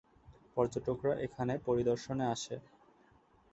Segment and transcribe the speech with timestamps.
[0.55, 2.55] পর্যটকরা এখানে পরিদর্শনে আসে।